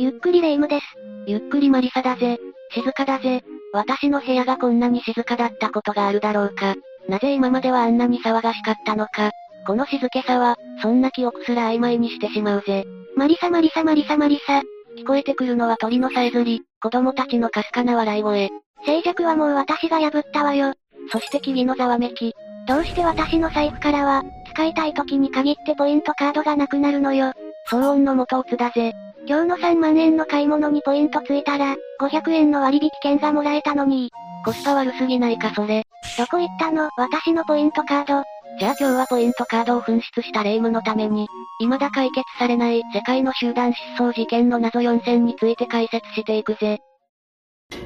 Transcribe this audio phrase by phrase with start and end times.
[0.00, 0.86] ゆっくりレ夢ムです。
[1.26, 2.40] ゆっくりマリサだぜ。
[2.70, 3.44] 静かだぜ。
[3.74, 6.74] 私の部屋がこんなに静かだったことがあるだろうか。
[7.06, 9.30] なぜ今まではあんなに騒がしかったのか。
[9.66, 12.86] この静けさは、そんな記憶すら曖昧にしてしまうぜ。
[13.14, 14.62] マリサマリサマリサマリサ。
[14.96, 18.48] 聞こえてくるのは鳥のさえずり、子供たちのかすかな笑い声。
[18.86, 20.72] 静寂はもう私が破ったわよ。
[21.12, 22.32] そして木々のざわめき。
[22.66, 24.22] どうして私の財布からは、
[24.54, 27.34] 使いたい時に限ってポイントカードがなくなるのよ。
[27.70, 28.94] 騒音の元をつだぜ。
[29.26, 34.10] 今日の3万円の買い物にポイントついたら、500円の割引券がもらえたのに。
[34.44, 35.84] コスパ悪すぎないかそれ。
[36.16, 36.88] どこ行ったの？
[36.96, 38.24] 私のポイントカード。
[38.58, 41.28] じゃあ今日はポイントカードを紛失した霊夢のために、
[41.60, 46.78] 未だ解決されない世界の集団失踪事件の謎4選について解説していくぜ。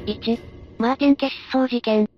[0.06, 0.38] 1、
[0.78, 2.08] マーティン家失踪事件。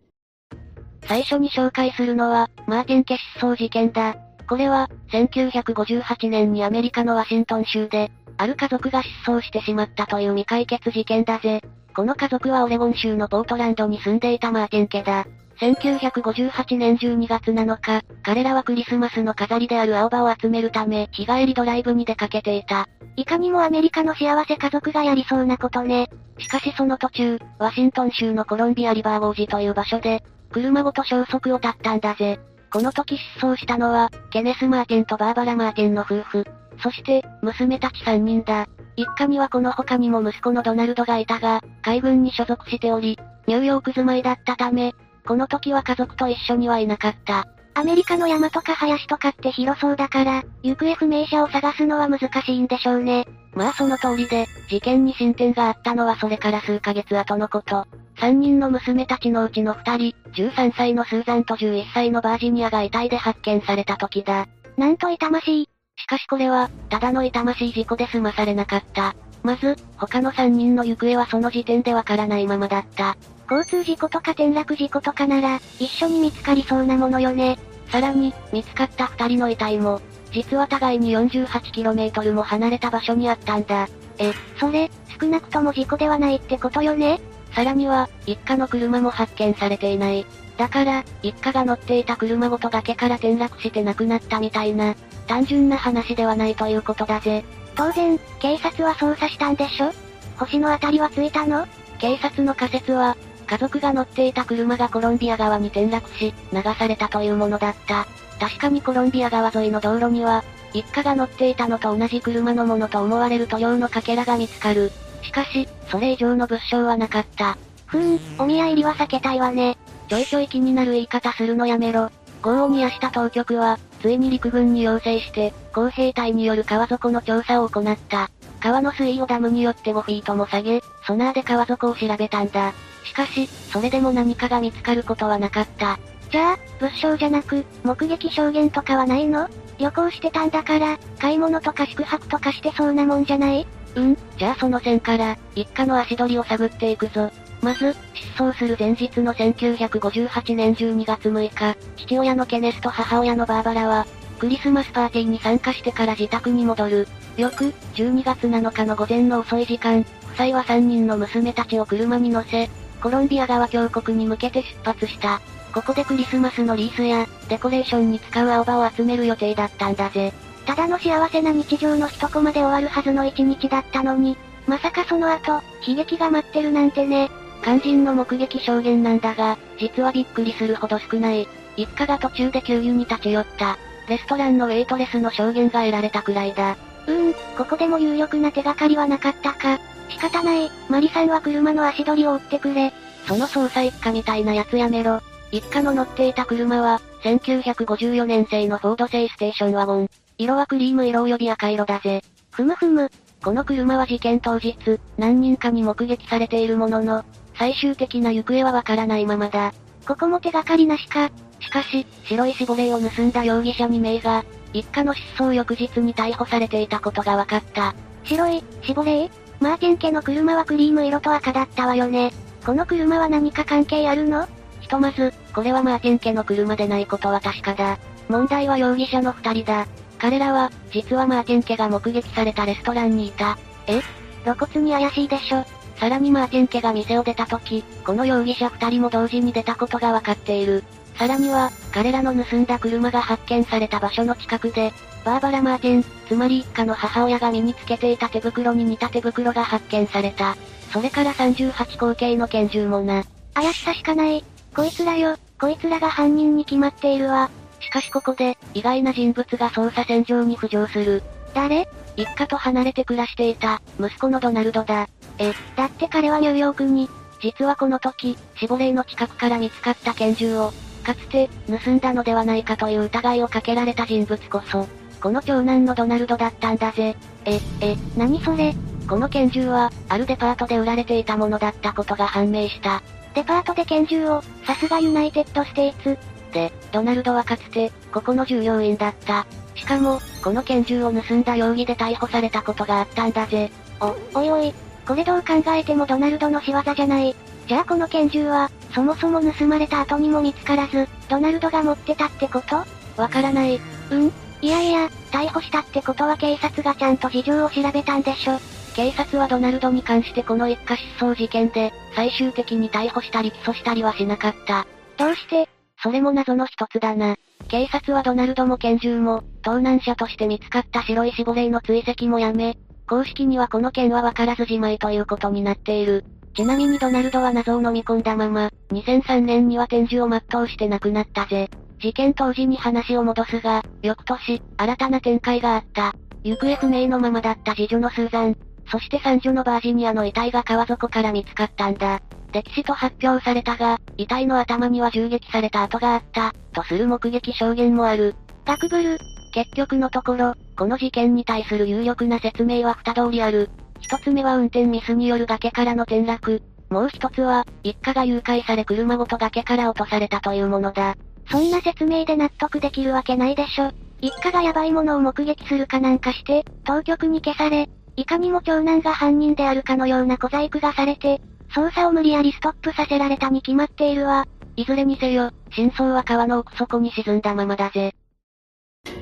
[1.08, 4.16] 最初に紹介するのは、マーティン家失踪事件だ。
[4.48, 11.62] これは、1958年にアメリカのワシントン州で、ある家族が失踪してしまったという未解決事件だぜ。
[11.94, 15.26] この家族はオレゴン州のポートランドに住んでいたマーティン家だ。
[15.58, 22.86] 1958年12月7日、彼らはクリスマスの飾りである青葉を集めるため、日帰りドライブに出かけていた。
[23.16, 26.10] いかにもアメリカの幸せ家族がやりそうなことね。
[26.38, 32.38] しかしその途中、ワシントン州のコロンビアリバー王子という場所で、車ごと消息を絶ったんだぜ。
[32.70, 36.44] この時失踪したのは、ケネス・マーティンとバーバラ・マーティンの夫婦。
[36.78, 38.66] そして、娘たち3人だ。
[38.96, 44.94] 一家にはこの他にも息子のドナルドがいたが、海軍に所属しており、ニューヨーク住まいだったため、
[45.26, 47.46] この時は家族と一緒にはいなかった。
[47.74, 53.26] アメリカの山とか林とかって広そうだから、行方不明者を探すのは難しいんでしょうね。
[53.54, 57.86] まあその通りで、事件に進展があったのはそれから数ヶ月後のこと。
[58.18, 64.46] 三人の娘たちのうちの二人、13歳のスーザンと11歳のバージニアが遺体で発見された時だ。
[64.78, 65.68] なんと痛ましい。
[65.96, 69.16] しかしこれは、ただの痛ましい事故で済まされなかった。
[69.42, 73.16] まず、他の3人の行方はその時点でわからないままだった。
[73.50, 77.58] 交通事故とか転落事故とかなら、一緒に見つかりそうなものよね。
[77.90, 80.00] さらに、見つかった2人の遺体も、
[80.32, 83.88] 実は互いに 48km も離れた場所にあったんだ。
[84.18, 84.90] え、それ、
[85.20, 87.20] 少なくとも事故ではないってことよね？
[87.52, 90.26] さらには、一家の車も発見されていない。
[90.58, 94.94] だから、一家が乗っていた車ごと崖から転落して亡くなったみたいな、
[95.26, 97.44] 単純な話ではないということだぜ。
[97.74, 99.92] 当然、警察は捜査したんでしょ？
[100.36, 101.66] 星のあたりはついたの？
[101.98, 103.16] 警察の仮説は、
[103.46, 108.06] 家族が乗っていた車がコロンビア川に転落し、流されたというものだった。
[108.38, 110.42] 確かにコロンビア川沿いの道路には、
[110.72, 114.90] 一家が乗っていたのと同じ車のものと思われる塗料のかけらが見つかる。
[115.22, 117.56] しかし、それ以上の物証はなかった。
[117.86, 119.78] ふーん、お見合い入りは避けたいわね。
[120.08, 122.10] ちょいちょい気になる言い方するのやめろ。
[122.46, 128.30] 豪雨にやした当局は、ついに陸軍に要請して、公兵隊による川底の調査を行った。
[128.60, 132.72] 川の水位をダムによって5フィートも下げ、ソナーで川底を調べたんだ。
[133.02, 135.98] しかし、それでも何かが見つかることはなかった。
[136.30, 139.48] じゃあ、物証じゃなく、目撃証言とかはないの？
[139.78, 143.66] 旅行してたんだから、買い物とか宿泊とかしてそうなもんじゃない？
[143.96, 147.28] うん、じゃあその線から、一家の足取りを探っていくぞ。
[147.66, 154.06] まず、失踪する前日の1958年12月6日、父親のケネスと母親のバーバラは、
[154.38, 157.08] クリスマスパーティーに参加してから自宅に戻る。
[157.36, 162.70] 翌、12月7日の午前の遅い時間、夫妻は3人の娘たちを車に乗せ、
[163.02, 165.40] コロンビア川峡谷に向けて出発した。
[165.74, 170.32] ここでクリスマスのリースや、デコレーションに使う青葉を集める予定だったんだぜ。
[170.66, 174.36] ただの幸せな日常の一コマで終わるはずの一日だったのに、
[174.68, 177.28] まさかその後、悲劇が待ってるなんてね。
[177.66, 181.48] 肝心の目撃証言なんだが、実はびっくりするほど少ない。
[181.76, 183.76] 一家が途中で給油に立ち寄った。
[184.08, 186.76] レストランのウェイトレスの証言が得られたくらいだ。
[187.08, 189.80] うーん、ここでも有力な手がかりはなかったか。
[190.08, 192.92] 仕方ない、マリさんは車の足取りを追ってくれ。
[193.26, 195.20] その捜査一課みたいなやつやめろ。
[195.50, 200.10] 一家の乗っていた車は、1954年製のフォード製ステーションワゴン。
[200.38, 202.22] 色はクリーム色及び赤色だぜ。
[202.52, 203.10] ふむふむ。
[203.42, 204.76] この車は事件当日、
[205.18, 207.24] 何人かに目撃されているものの、
[207.58, 209.72] 最終的な行方はわからないままだ。
[210.06, 211.30] ここも手がかりなしか。
[211.60, 217.94] しかし、白いシボレーを盗んだ容疑者2名が、一家の失踪翌日に逮捕されていたことが分かった。
[218.24, 222.32] 白い、シボレーマーティン家の車はクリーム色と赤だったわよね。
[222.64, 224.46] この車は何か関係あるの？
[224.80, 227.98] ひとまず、これはマーティン家の車でないことは確かだ。
[228.28, 229.86] 問題は容疑者の二人だ。
[230.18, 233.56] 彼らは、実はマーティン家が目撃されたレストランにいた。
[233.86, 234.02] え？
[234.44, 235.64] 露骨に怪しいでしょ？
[235.98, 240.84] さらにマーティン家が店を出た時、この容疑者二人も同時に出たことが分かっている。
[241.16, 244.92] さらには、彼らの盗んだ車が発見された場所の近くで、
[245.24, 250.56] バーバラ・マーティン、つまり一家の母親が身につけていた手袋に似た手袋が発見された。
[250.92, 253.24] それから38口径の拳銃もな。
[253.54, 254.44] 怪しさしかない。
[254.74, 257.50] こいつらよ、こいつらが犯人に決まっているわ。
[257.80, 261.22] しかしここで、意外な人物が捜査線上に浮上する。
[261.54, 261.88] 誰？
[262.16, 265.08] 一家と離れて暮らしていた、息子のドナルドだ。
[265.38, 267.08] え、だって彼はニューヨークに。
[267.40, 270.72] 実はこの時、死亡霊の近くから見つかった拳銃を、
[271.04, 274.88] かつて、盗んだのではないかという疑いをかけられた人物こそ、
[275.20, 277.16] この長男のドナルドだったんだぜ。
[277.44, 278.74] え、え、何それ
[279.08, 283.02] この拳銃は、あるデパートで売られていたものだったことが判明した。
[283.34, 286.18] デパートで拳銃を、さすがユナイテッドステイツ。
[286.52, 289.46] で、ドナルドはかつて、ここの従業員だった。
[289.74, 293.70] しかも、この拳銃を盗んだ容疑で逮捕されたことがあったんだぜ。
[294.00, 294.74] お、おいおい。
[295.06, 297.34] これどう考えてもドナルドの仕業じゃない。
[297.68, 302.84] じゃあこの拳銃は、そもそも盗まれた後にも見つからず、ドナルドが持ってたってこと？
[303.20, 303.80] わからない。
[304.10, 304.32] うん？
[304.62, 308.58] いやいや、逮捕したってことは警察がちゃんと事情を調べたんでしょ。
[308.94, 314.86] 警察はドナルドに関してこの一家失踪事件で、最終的に逮捕したり起訴したりはしなかった。
[315.18, 315.68] どうして？
[316.02, 317.36] それも謎の一つだな。
[317.68, 322.76] 警察はドナルドも拳銃も、盗難者として見つかった白い死亡霊の追跡もやめ、
[323.08, 326.24] 公式にはこの件は分からずじまいということになっている。
[326.54, 331.68] ちなみにドナルドは謎を飲み込んだまま、2003年には展示を全うして亡くなったぜ。
[332.00, 336.14] 事件当時に話を戻すが、翌年、新たな展開があった。
[336.42, 338.56] 行方不明のままだった次女のスーザン、
[338.90, 342.20] そして三女のバージニアの遺体が川底から見つかったんだ。
[342.52, 348.34] 溺死と発表されたが、遺体の頭には銃撃された跡があった、とする目撃証言もある。
[348.64, 349.18] ガブル。
[349.56, 353.70] 結局のところ、この事件に対する有力な説明は二通りある。
[354.00, 356.60] 一つ目は運転ミスによる崖からの転落。
[356.90, 361.14] もう一つは、一家が誘拐され車ごと崖から落とされたというものだ。
[361.50, 363.92] そんな説明で納得できるわけないでしょ。
[364.20, 371.40] 一家がヤバいものを目撃するかなんかして、当局に消され、いかにも長男が犯人であるかのような小細工がされて、
[371.74, 374.46] 捜査を無理やりストップさせられたに決まっているわ。
[374.76, 378.12] いずれにせよ、真相は川の奥底に沈んだままだぜ。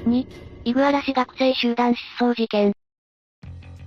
[0.07, 0.27] 2、
[0.65, 2.73] イグアラシ学生集団失踪事件。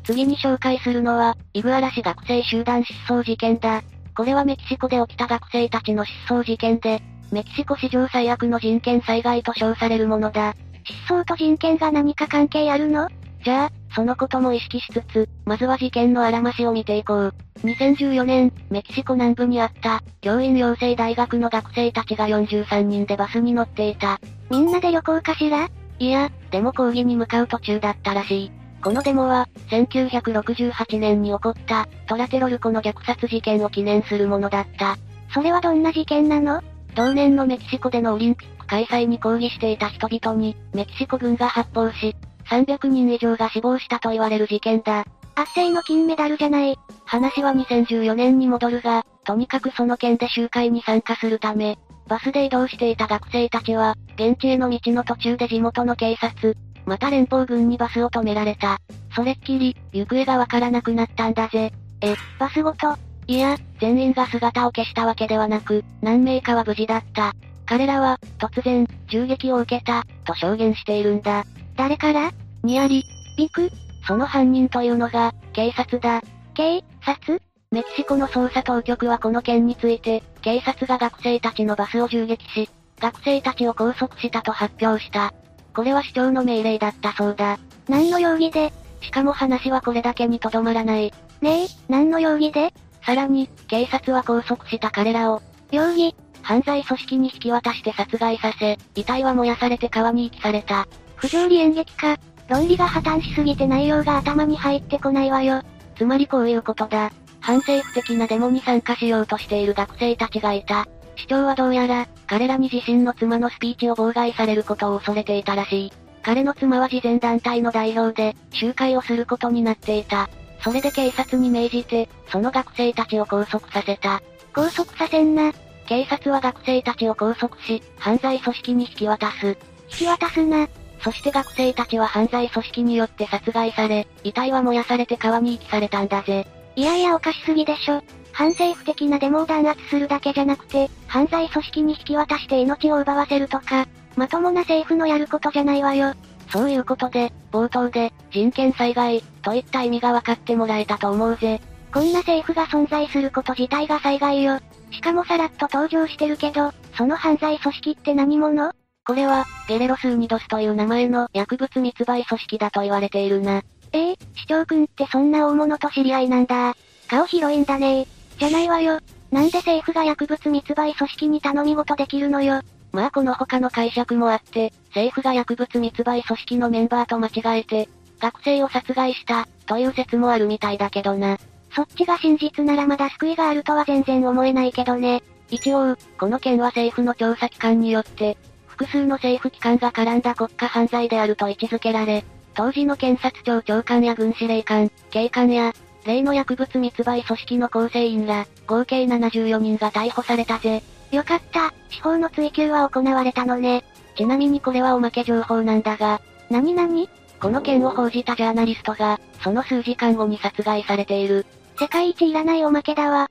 [0.04, 3.84] 次に紹介するのは、イグアラシ学生集団失踪事件だ。
[4.16, 7.02] これはメキシコで起きた学生たちの失踪事件で、
[7.32, 10.56] メキシコ史上最悪の人権災害と称されるものだ。
[10.86, 13.10] 失踪と人権が何か関係あるの？
[13.44, 17.34] じゃあ、そのことも意識しつつ、まずは事件のあらましを見ていこう。
[17.64, 24.20] 2014年、メキシコ南部にあった、教員養成大学の学生たちが43人でバスに乗っていた。
[24.50, 25.70] みんなで旅行かしら？
[26.00, 28.52] いや、でも講義に向かう途中だったらしい。
[28.84, 34.98] このデモは、1968年に起こった、トラテロルコの虐殺事件を記念するものだった。
[35.34, 36.62] それはどんな事件なの？
[36.96, 42.16] 同年のメキシコでのオリンピック開催に抗議していた人々に、メキシコ軍が発砲し、
[42.50, 45.06] 300人以上が死亡したと言われる事件だ。
[45.36, 46.78] 圧政の金メダルじゃない。
[47.06, 51.78] 話は2014年に戻るが、とにかくその件で集会に参加するため、
[52.08, 58.78] バスで移動していた学生たちは、現地への道の途中で地元の警察、また連邦軍にバスを止められた。
[59.14, 61.74] それっきり、行方がわからなくなったんだぜ。
[62.00, 62.96] え、バスごと
[63.28, 67.34] いや、全員が姿を消したわけではなく、何名かは無事だった。
[67.66, 71.44] 彼らは、突然、銃撃を受けた、と証言しているんだ。
[71.76, 72.32] 誰から？
[72.64, 73.04] にやり。
[73.38, 73.70] ビク
[74.08, 76.22] その犯人というのが、警察だ。
[76.54, 77.42] 警察？
[77.70, 85.34] メキシコの捜査当局はこの件について、警察が学生たちのバスを銃撃し、学生たちを拘束したと発表した。
[85.74, 87.60] これは市長の命令だったそうだ。
[87.90, 88.72] 何の容疑で？
[89.02, 91.14] しかも話はこれだけにとどまらない。
[91.42, 92.74] ねえ、何の容疑で？
[93.06, 100.88] さらに、警察は拘束した彼らを、容疑、犯罪組織に引き渡して殺害させ、遺体は燃やされて川に遺棄された。
[101.16, 102.18] 不条理演劇か。
[102.48, 105.64] 論理が破綻しすぎて内容が頭に入ってこないわよ。
[105.98, 107.12] つまりこういうことだ。
[107.48, 110.86] 反政府的なデモに参加しようとしている学生たちがいた。
[111.16, 115.94] 市長はどうやら、彼らに自身の妻のスピーチを妨害されることを恐れていたらしい。
[116.24, 120.30] 彼の妻は慈善団体の代表で、集会をすることになっていた。
[120.62, 124.22] それで警察に命じて、その学生たちを拘束させた。
[124.52, 125.54] 拘束させんな。
[125.86, 129.58] 警察は学生たちを拘束し、犯罪組織に引き渡す。
[129.90, 130.68] 引き渡すな。
[131.00, 136.46] そして学生たちは犯罪組織によって殺害され、遺体は燃やされて川に遺棄されたんだぜ。
[136.78, 138.04] いやいやおかしすぎでしょ。
[138.34, 146.14] 反政府的なデモを弾圧するだけじゃなくて、犯罪組織に引き渡して命を奪わせるとか、まともな政府のやることじゃないわよ。
[146.52, 151.60] そういうことで、冒頭で、人権災害、といった意味が分かってもらえたと思うぜ。
[151.92, 154.60] こんな政府が存在すること自体が災害よ。
[154.92, 158.72] しかもさらっと登場してるけど、その犯罪組織って何者？
[159.04, 163.64] これは、ゲレロスーニドスという名前の薬物密売組織だと言われているな。
[163.94, 166.76] ええー、市長くんってそんな大物と知り合いなんだ。
[167.08, 168.06] 顔広いんだね
[168.38, 169.00] じゃないわよ。
[169.32, 172.62] なんで政府が薬物密売組織に頼み事できるのよ。
[172.92, 177.90] まあこの他の解釈もあって、政府が薬物密売組織のメンバーと間違えて、
[178.20, 181.38] 学生を殺害した、という説もあるみたいだけどな。
[181.76, 185.22] そっちが真実ならまだ救いがあるとは全然思えないけどね。
[185.50, 192.24] 一応、この件は政府の調査機関によって、複数の政府機関が絡んだ国家犯罪であると位置づけられ、
[192.58, 195.74] 当時の検察庁長官や軍司令官、警官や、
[196.06, 200.82] 例の薬物密売組織の構成員ら、合計74人が逮捕されたぜ。
[201.12, 203.84] よかった、司法の追及は行われたのね。
[204.18, 207.08] ちなみにこれはおまけ情報なんだが、なになに
[207.40, 211.46] この件を報じたジャーナリストが、その数時間後に殺害されている。
[211.80, 213.30] 世界一いらないおまけだわ。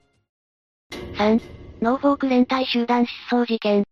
[1.17, 1.41] 3、
[1.81, 3.83] ノーフォーク連隊集団失踪事件。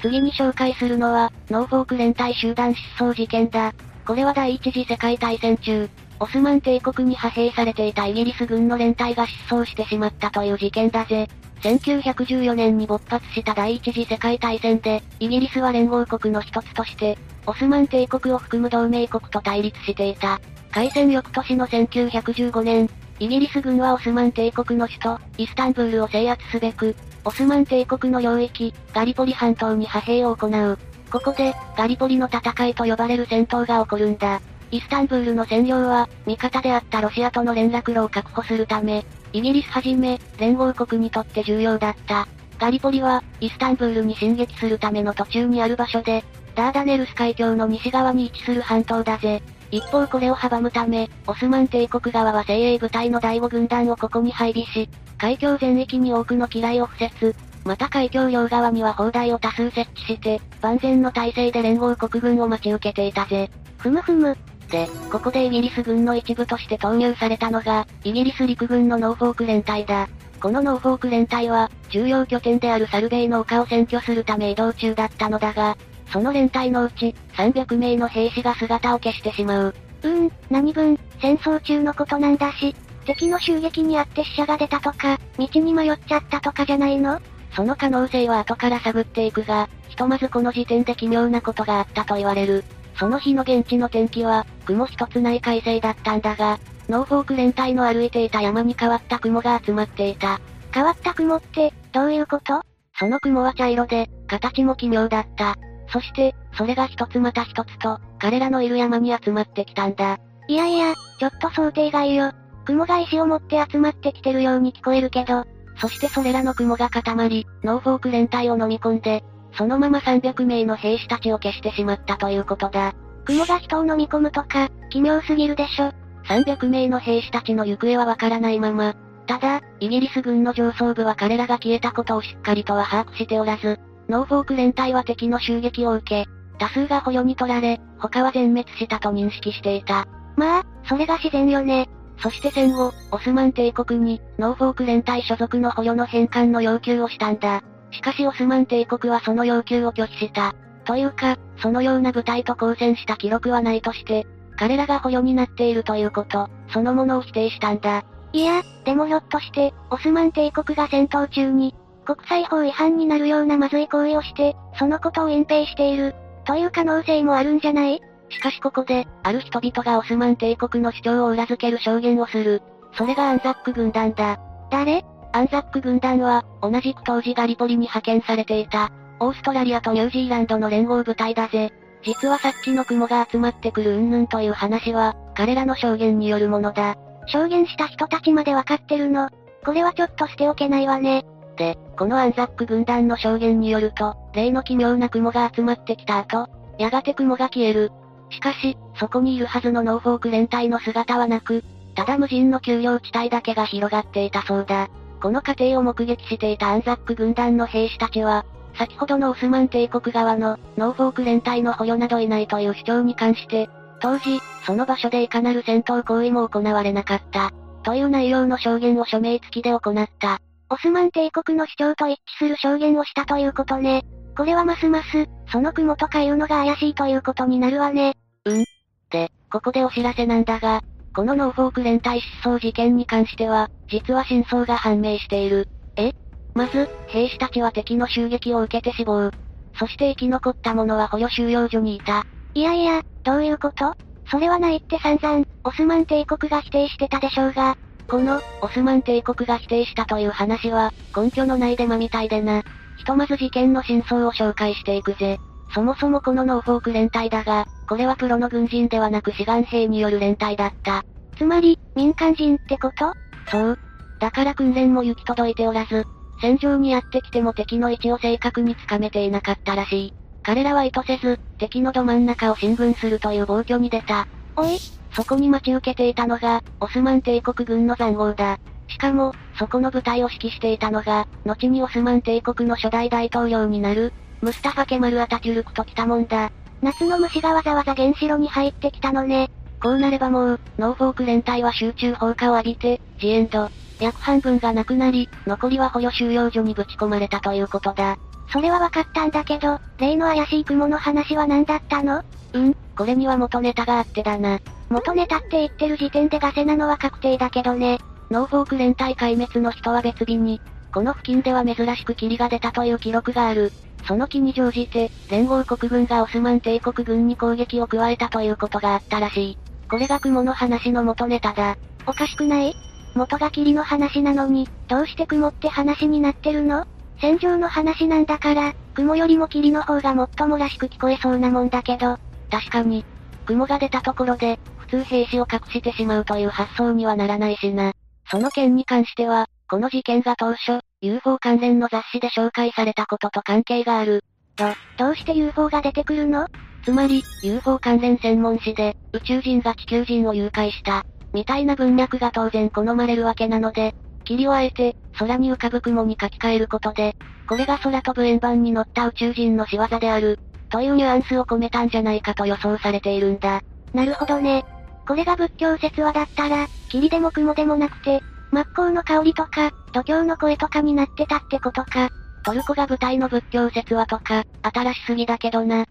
[0.00, 3.74] 次に紹介するのは、ノーフォーク連隊集団失踪事件だ。
[4.06, 5.88] これは第一次世界大戦中、
[6.20, 11.26] オスマン帝国に派兵されていたイギリス軍の連隊が失踪してしまったという事件だぜ。
[11.62, 20.38] 1914年に勃発した第一次世界大戦で、イギリスは連合国の一つとして、オスマン帝国を含む同盟国と対立していた。
[20.70, 26.94] 開戦翌年の1915年、イギリス軍はオスマン帝国の首都、イスタンブールを制圧すべく、
[27.24, 30.78] オスマン帝国の領域、ガリポリ半島に派兵を行う。
[31.14, 34.40] ここで、ガリポリの戦いと呼ばれる戦闘が起こるんだ。
[34.72, 42.26] イスタンブールの占領は、味方であったロシアとの連絡路を確保するため、イギリスはじめ、連合国にとって重要だった。
[42.58, 46.24] ガリポリは、イスタンブールに進撃するための途中にある場所で、
[46.56, 49.40] ダーダネルス海峡の西側に位置する半島だぜ。
[49.70, 63.50] 一方これを阻むため、オスマン帝国側は精鋭部隊の第5軍団をここに配備し、海峡全域に多くの機雷を敷設、また海峡両側には砲台を多数設置して、万全の体制で連合国軍を待ち受けていたぜ。
[63.78, 64.36] ふむふむ。
[64.70, 70.08] で、ここでイギリス軍の一部として投入されたのが、イギリス陸軍のノーフォーク連隊だ。
[70.40, 75.76] このノーフォーク連隊は、重要拠点であるサルベイの丘を占拠するため移動中だったのだが、
[76.12, 79.74] その連隊のうち、300名の兵士が姿を消してしまう。
[80.02, 82.74] うーん、何分、戦争中のことなんだし、
[83.06, 87.20] 敵の襲撃にあって死者が出たとか、道に迷っちゃったとかじゃないの？
[87.54, 92.64] その可能性は後から探っていくが、ひとまずこの時点で奇妙なことがあったと言われる。
[92.98, 96.58] その日の現地の天気は、雲一つない快晴だったんだが、
[96.88, 100.40] ノーフォーク連隊の歩いていた山に変わった雲が集まっていた。
[100.72, 102.62] 変わった雲って、どういうこと？
[102.98, 105.56] その雲は茶色で、形も奇妙だった。
[105.92, 110.18] そして、それが一つまた一つと、彼らのいる山に集まってきたんだ。
[110.48, 112.32] いやいや、ちょっと想定外よ。
[112.64, 115.44] 雲が意思を持って集まってきてるように聞こえるけど、
[115.76, 119.24] そしてそれらの雲が固まり、ノーフォーク連隊を飲み込んで、
[119.56, 122.92] そのまま300名の兵士たちを消してしまったということだ。
[123.24, 125.92] 雲が人を飲み込むとか、奇妙すぎるでしょ。
[126.26, 128.94] 300名の兵士たちの行方はわからないまま、
[129.26, 140.06] ただ、イギリス軍の上層部は彼らが消えたことをしっかりとは把握しておらず、ノーフォーク連隊は敵の襲撃を受け、多数が捕虜に取られ、他は全滅したと認識していた。
[140.36, 141.88] まあ、それが自然よね。
[142.18, 147.62] そして戦後、オスマン帝国に、ノーフォーク連隊所属の捕虜の返還の要求をしたんだ。
[147.90, 150.54] しかしオスマン帝国はその要求を拒否した。
[150.84, 158.04] というか、そのような部隊と交戦した記録はないとして、彼らが捕虜になっているということ、そのものを否定したんだ。
[158.32, 168.00] いや、でもひょっとして、オスマン帝国が戦闘中に、国際法違反になるようなまずい行為をして、そのことを隠蔽している、という可能性もあるんじゃない？
[168.34, 172.62] しかしここで、ある人々がオスマン帝国の主張を裏付ける証言をする。
[172.96, 174.38] それがアンザック軍団だ。
[174.70, 175.04] 誰？
[175.32, 181.72] アンザック軍団は、同じく当時ガリポリに派遣されていた、オーストラリアとニュージーランドの連合部隊だぜ。
[182.02, 186.96] 実はさっきの雲が集まってくる云々という話は、彼らの証言によるものだ。
[187.26, 189.30] 証言した人たちまでわかってるの。
[189.64, 191.24] これはちょっとしておけないわね。
[191.56, 196.48] で、このアンザック軍団の証言によると、例の奇妙な雲が集まってきた後、
[196.78, 197.90] やがて雲が消える。
[198.30, 201.64] しかし、そこにいるはずのノーフォーク連隊の姿はなく、
[201.94, 204.88] ただ無人の丘陵地帯だけが広がっていたそうだ。
[205.20, 208.44] この過程を目撃していたアンザック軍団の兵士たちは、
[208.76, 217.52] 先ほどのオスマン帝国側の、ノーフォーク連隊の捕虜などいないという主張に関して、当時、その場所でいかなる戦闘行為も行われなかった。
[217.84, 220.40] という内容の証言を署名付きで行った。
[220.70, 224.02] オスマン帝国の主張と一致する証言をしたということね。
[224.36, 228.16] これはますます、その雲とかいうのが怪しいということになるわね。
[228.44, 228.64] うん
[229.10, 230.82] で、ここでお知らせなんだが、
[231.14, 235.68] このノーフォーク連隊失踪事件に関しては、実は真相が判明している。
[235.96, 236.12] え？
[236.54, 239.30] まず、兵士たちは敵の襲撃を受けて死亡。
[239.78, 242.24] そして生き残った者は捕虜収容所にいた。
[242.54, 243.94] いやいや、どういうこと？
[244.30, 247.76] それはないって散々、オスマン帝国が否定してたでしょうが。
[248.08, 252.62] この、オスマン帝国が否定したという話は、根拠のないデマみたいでな。
[252.96, 255.38] ひとまず事件の真相を紹介していくぜ。
[255.74, 261.04] そもそもこのノーフォーク連隊だが、これはプロの軍人ではなく志願兵による連隊だった。
[261.36, 263.12] つまり、民間人ってこと？
[263.50, 263.78] そう。
[264.20, 266.04] だから訓練も行き届いておらず、
[266.40, 270.14] 戦場にやってきても敵の位置を正確につかめていなかったらしい。
[270.42, 274.28] 彼らは意図せず、敵のど真ん中を進軍するという暴挙に出た。
[274.56, 274.78] おい
[275.12, 278.58] そこに待ち受けていたのが、オスマン帝国軍の残壕だ。
[278.88, 286.50] しかも、そこの部隊を指揮していたのが、後にオスマン帝国の初代大統領になる、ムスタファ・ケマル・アタテュルクと来たもんだ。
[286.82, 289.50] 夏の虫がわざわざ原子炉に入ってきたのね。
[289.82, 293.68] こうなればもう、ノーフォーク連隊は集中砲火を浴びて、 the end。
[294.00, 298.18] 約半分がなくなり、残りは捕虜収容所にぶち込まれたということだ。
[298.52, 302.22] それは分かったんだけど、例の怪しい雲の話は何だったの？
[302.52, 304.58] うん、これには元ネタがあってだな。
[304.90, 307.98] 元ネタって言ってる時点でガセなのは確定だけどね。
[308.34, 310.60] ノーフォーク連隊壊滅の日とは別日に、
[310.92, 313.70] この付近では珍しく霧が出たという記録がある。
[314.08, 319.58] その気に乗じて、連合国軍がオスマン帝国軍に攻撃を加えたということがあったらしい。
[319.88, 321.76] これが雲の話の元ネタだ。
[322.08, 322.74] おかしくない？
[323.14, 326.88] 元が霧の話なのに、どうして雲って話になってるの？
[327.20, 332.18] 戦場の話なんだから、雲よりも霧の方がもっともらしく聞こえそうなもんだけど。
[332.50, 333.04] 確かに、
[333.46, 337.92] 雲が出たところで、普通兵士を隠してしまうという発想にはならないしな。
[338.30, 344.24] その件に関しては、この事件が当初、UFO 関連の雑誌で紹介されたことと関係がある。
[344.56, 344.66] ど、
[344.96, 346.46] どうして UFO が出てくるの？
[346.84, 357.16] つまり、UFO 関連専門誌で、宇宙人が地球人を誘拐した、みたいな文脈が当然好まれるわけなので、霧をあえて、空に浮かぶ雲に書き換えることで、
[357.48, 360.38] これが空飛ぶ円盤に乗った宇宙人の仕業である、
[360.70, 363.62] というニュアンスを込めたんじゃないかと予想されているんだ。
[363.92, 364.64] なるほどね。
[365.06, 372.10] これが仏教説話だったら、霧でも雲でもなくて、真っ向の香りとか、度胸の声とかになってたってことか。
[372.44, 375.86] トルコが舞台の仏教説話とか、新しすぎだけどな。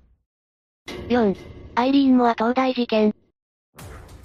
[1.09, 1.35] 4.
[1.75, 3.13] アイリーンモア東大事件。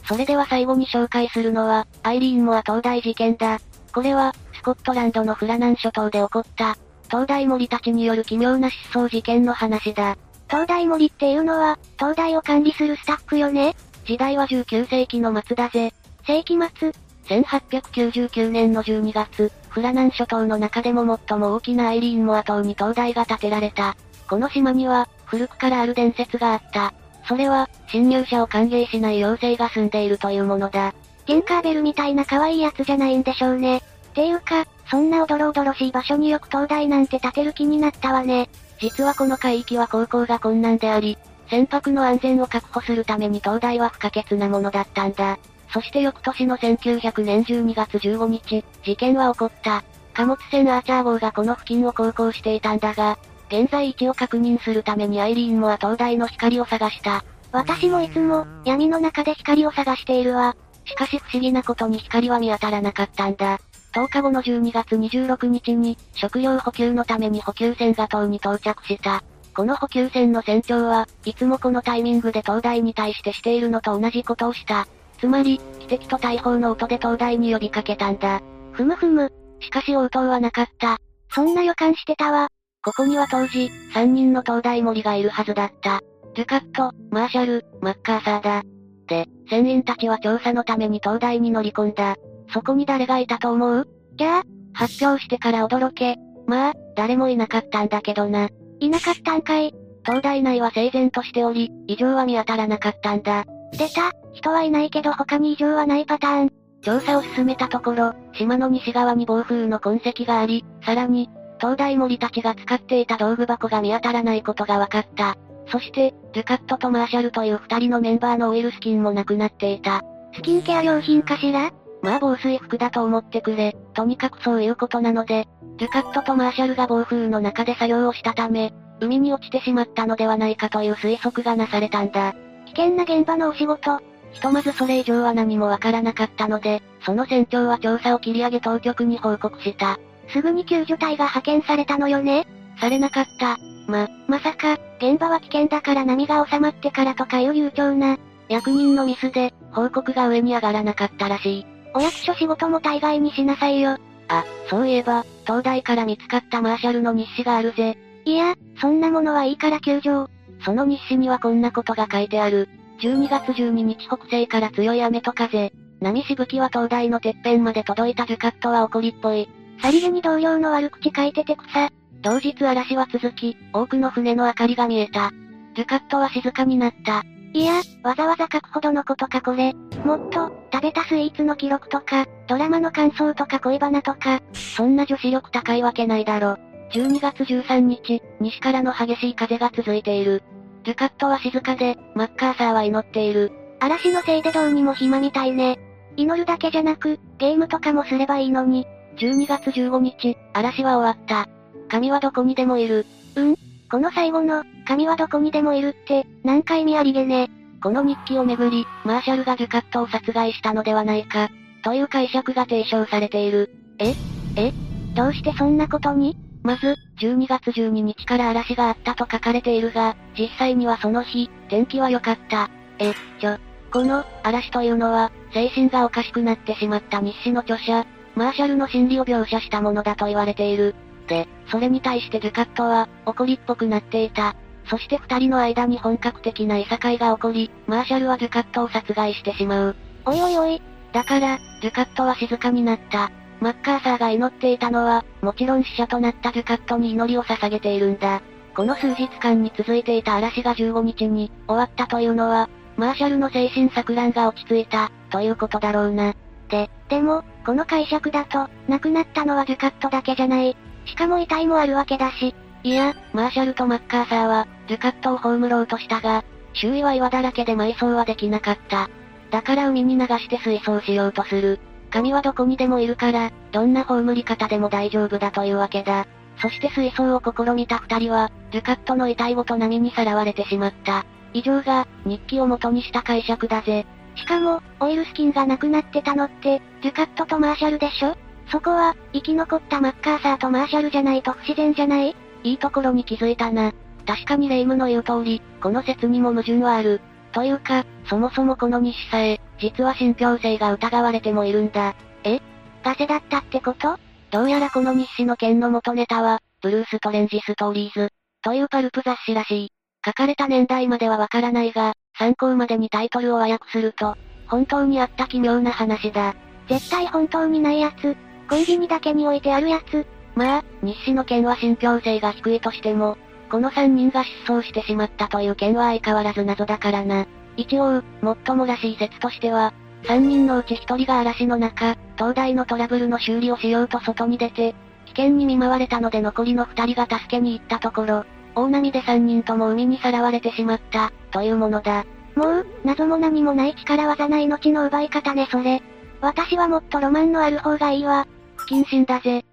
[0.07, 3.59] それでは最後に紹介するのは、アイリーンモア東大事件だ。
[3.93, 6.77] これは、スコットランドのフラナン諸島で起こった、
[7.09, 10.17] 東大森たちによる奇妙な失踪事件の話だ。
[10.49, 13.75] 東大森っていうのは、東大を管理するスタッフよね？
[14.09, 15.93] 時代は19世紀の末だぜ。
[16.27, 16.95] 世紀末
[17.29, 23.99] ?1899 年の12月、フラナン諸島の中でも最も大きなアイリーンモア島に東大が建てられた。
[24.27, 26.95] この島には、古くからある伝説があった。
[27.27, 30.95] それは、侵入者を歓迎しない妖精が住んでいるというものだ。
[31.27, 33.83] ティンカーベルみたいな可愛いやつじゃないんでしょうね。
[34.15, 38.49] ていうか、そんなおどろおどろしい場所によく灯台なんて建てる気になったわね。
[38.81, 41.19] 実はこの海域は航行が困難であり、
[41.49, 45.39] 船舶の安全を確保するために灯台は不可欠なものだったんだ。
[45.73, 49.85] そして翌年の1900年12月15日、事件は起こった。
[50.15, 57.25] 貨物船アーチャー号がこの付近を航行していたんだが、現在位置を確認するためにアイリーンもは灯台の光を探した。
[57.53, 60.55] 私もいつも、闇の中で光を探しているわ。
[60.85, 63.59] しかし不思議なことに光は見当たらなかったんだ。
[63.93, 69.23] 10日後の12月26日に、食料補給のために補給船が島に到着した。
[69.59, 74.87] この補給船の船長は、いつもこのタイミングで灯台に対してしているのと同じことをした。
[75.19, 78.41] つまり、汽笛と大砲の音で灯台に呼びかけたんだ。
[78.71, 79.33] ふむふむ。
[79.59, 80.99] しかし応答はなかった。
[81.35, 82.47] そんな予感してたわ。
[82.85, 86.03] ここには当時、3人の東大森がいるはずだった。
[86.37, 88.63] デュカット、マーシャル、マッカーサーだ。
[89.09, 92.15] で、船員たちは調査のために東大に乗り込んだ。
[92.53, 93.89] そこに誰がいたと思う？
[94.17, 94.43] じゃあ、
[94.73, 96.15] 発表してから驚け。
[96.47, 98.51] まあ、誰もいなかったんだけどな。
[98.81, 99.75] いなかったんかい。
[100.05, 103.45] 東大内は整然としており、異常は見当たらなかったんだ。
[103.73, 106.51] 出た、人はいないけど他に異常はないパターン。
[106.83, 111.29] 調査を進めたところ、島の西側に暴風の痕跡があり、さらに、
[111.61, 115.37] 東大森たちが使っていた道具箱が見当たらないことが分かった。
[115.71, 120.03] そして、デュカットとマーシャルという二人のメンバーのオイルスキンもなくなっていた。
[120.35, 121.73] スキンケア用品かしら？
[122.03, 123.77] まあ防水服だと思ってくれ。
[123.95, 125.47] とにかくそういうことなので、
[125.79, 132.35] デュカットとマーシャルが暴風の中で作業をしたため、海に落ちてしまったのではないかという推測がなされたんだ。
[132.67, 134.01] 危険な現場のお仕事。
[134.33, 139.99] ひとまずそれ以上は何もわからなかったので、その船長は調査を切り上げ当局に報告した。
[140.29, 142.47] すぐに救助隊が派遣されたのよね
[142.81, 143.57] されなかった。
[143.91, 148.19] ま、まさか、現場は危険だから波が収まってからとかいう悠長な。
[148.49, 151.67] 役人のミスで、報告が上に上がらなかったらしい。
[151.95, 153.97] お役所仕事も大概にしなさいよ。
[154.29, 157.97] あ、そういえば、東大から見つかったマーシャルの日誌があるぜ。
[158.25, 160.31] いや、そんなものはいいから救助
[160.65, 162.69] その日誌にはこんなことが書いてある。
[163.01, 165.73] 12月12日北西から強い雨と風。
[166.01, 169.49] 波しぶきは灯台のてっぺんまで届いたデュカットは怒りっぽい。
[169.81, 171.91] さりげに同僚の悪口書いてて草。
[172.21, 175.31] 同日嵐は続き、多くの船の明かりが見えた。
[175.75, 177.23] デュカットは静かになった。
[177.55, 179.75] いや、わざわざ書くほどのことかこれ。
[180.05, 184.41] もっと、食べたスイーツの記録とか、ドラマの感想とか恋バナとか。
[184.53, 186.57] そんな女子力高いわけないだろ。
[186.93, 190.43] 12月13日、西からの激しい風が続いている。
[190.85, 193.53] デュカットは静かで、マッカーサーは祈っている。
[193.81, 195.79] 嵐のせいでどうにも暇みたいね。
[196.17, 198.87] 祈るだけじゃなく、ゲームとかもすればいいのに。
[199.19, 201.49] 12月15日、嵐は終わった。
[201.89, 203.05] 神はどこにでもいる。
[203.37, 203.57] うん？
[203.91, 207.51] この最後の、神はどこにでもいるって、何回見ありげね。
[207.83, 211.49] この日記をめぐり、マーシャルがデュカットを殺害したのではないか、
[211.85, 213.71] という解釈が提唱されている。
[213.99, 214.15] え？
[214.57, 214.73] え？
[215.15, 216.37] どうしてそんなことに？
[216.63, 222.69] まず、12月12日から嵐があったと書かれているが、実際にはその日、天気は良かった。
[222.99, 223.57] え、ちょ、
[223.93, 230.95] この、嵐というのは、精神がおかしくなってしまった日誌の著者、マーシャルの心理を描写したものだと言われている。
[231.29, 234.57] で、それに対してデュカットは、怒りっぽくなっていた。
[234.89, 239.97] そして二人の間に本格的ないさかいが起こり、マーシャルはデュカットを殺害してしまう。
[240.25, 240.83] おいおいおい。
[241.13, 243.31] だから、デュカットは静かになった。
[243.61, 248.41] マッカーサーが祈っていたのは、もちろん死者となったデュカットに祈りを捧げているんだ。
[248.75, 256.35] この数日間に続いていた嵐が15日に終わったというのは、マーシャルの精神錯乱が落ち着いた、ということだろうな。
[256.69, 260.77] で、でも、この解釈だと、亡くなったのはデュカットだけじゃない。
[261.07, 262.55] しかも遺体もあるわけだし。
[262.85, 269.09] いや、マーシャルとマッカーサーは、デュカットを葬ろうとしたが、周囲は岩だらけで埋葬はできなかった。
[269.51, 271.81] だから海に流して水槽しようとする。
[272.11, 276.27] 神はどこにでもいるから、どんな葬り方でも大丈夫だというわけだ。
[276.61, 281.25] そして水槽を試みた二人は、デュカットの遺体ごと波にさらわれてしまった。
[281.53, 284.07] 以上が、日記を元にした解釈だぜ。
[284.35, 288.37] しかも、オイルスキンがなくなってたのって、デュカットとマーシャルでしょ？
[288.71, 292.35] そこは、生き残ったマッカーサーとマーシャルじゃないと不自然じゃない？
[292.65, 293.93] いいところに気づいたな。
[294.29, 297.23] 確かにレイムの言う通り、この説にも矛盾はある。
[297.53, 302.15] というか、そもそもこの日誌さえ、実は信憑性が疑われてもいるんだ。
[302.45, 302.61] え？
[303.03, 304.19] ガセだったってこと？
[304.51, 308.29] どうやらこの日誌の件の元ネタは、ブルーストレンジストーリーズ、
[308.61, 309.93] というパルプ雑誌らしい。
[310.27, 314.37] 書かれた年代まではわからないが、参考までにタイトルを和訳すると、
[314.67, 316.55] 本当にあった奇妙な話だ。
[316.87, 318.37] 絶対本当にないやつ。
[318.69, 320.27] コンビニだけに置いてあるやつ。
[320.55, 323.39] まあ、日誌の件は信憑性が低いとしても、
[323.71, 327.47] この3人が失踪してしまったという件は相変わらず謎だからな。
[327.77, 329.93] 一応、もっともらしい説としては、
[330.25, 334.95] 3人のうち1人が嵐の中、東大のトラブルの修理をしようと外に出て、
[335.27, 342.25] 危険に見舞われたので残りの2人が助けに行ったところ、大波で3人とも海にさらわれてしまった、というものだ。
[342.57, 346.03] もう、謎も何もない力技な命の奪い方ねそれ。
[346.41, 348.47] 私はもっとロマンのある方がいいわ。
[348.77, 349.65] 不謹慎だぜ。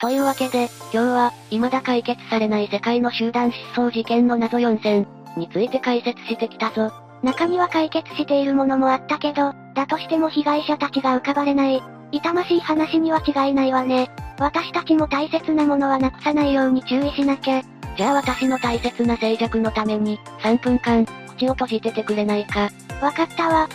[0.00, 6.92] というわけで、今日は、未だ解決されない世界の集団失踪事件の謎4選について解説してきたぞ。
[7.24, 11.82] 中には解決しているものもあったけど、だとしても被害者たちが浮かばれない。
[12.12, 14.08] 痛ましい話には違いないわね。
[14.38, 17.60] 私たちも大切なものはなくさないように注意しなきゃ。
[17.96, 21.04] じゃあ私の大切な静寂のために、3分間、
[21.36, 22.70] 口を閉じててくれないか。
[23.02, 23.62] わかったわ。
[23.62, 23.66] あ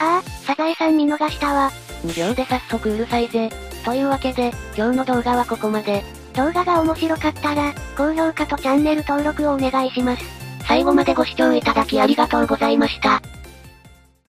[0.00, 1.70] あ、サザエさん見逃したわ。
[2.02, 3.50] 無料で早速うるさいぜ。
[3.84, 6.02] というわけで、今日の動画はここまで。
[6.34, 10.24] 動画が面白かったら、高評価とチャンネル登録をお願いします。
[10.66, 13.20] 最後までご視聴いただきありがとうございました。